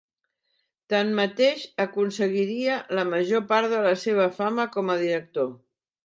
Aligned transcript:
Tanmateix, 0.91 1.65
aconseguiria 1.83 2.77
la 2.99 3.03
major 3.09 3.43
part 3.51 3.75
de 3.75 3.81
la 3.89 3.91
seva 4.05 4.25
fama 4.39 4.65
com 4.77 4.91
a 4.95 4.97
director. 5.03 5.53